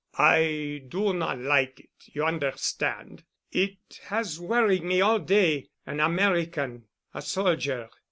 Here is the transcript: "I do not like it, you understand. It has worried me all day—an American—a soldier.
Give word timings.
"I 0.17 0.81
do 0.87 1.13
not 1.13 1.37
like 1.37 1.79
it, 1.79 1.91
you 2.11 2.23
understand. 2.25 3.23
It 3.51 3.99
has 4.05 4.39
worried 4.39 4.81
me 4.83 4.99
all 4.99 5.19
day—an 5.19 5.99
American—a 5.99 7.21
soldier. 7.21 7.87